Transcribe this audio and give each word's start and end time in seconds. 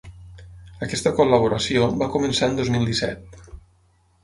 Aquesta 0.85 1.11
col·laboració 1.19 1.91
va 2.01 2.09
començar 2.17 2.51
en 2.53 2.59
dos 2.63 2.73
mil 2.79 2.91
disset. 2.91 3.41